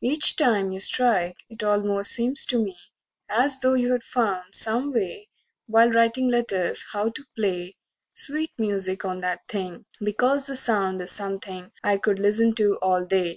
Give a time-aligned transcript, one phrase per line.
[0.00, 2.76] Each time you strike It almost seems to me
[3.28, 5.28] as though you'd found So me way,
[5.66, 7.74] while writin' letters, how to play
[8.12, 13.04] Sweet music on that thing, because the sound Is something I could listen to all
[13.04, 13.28] day.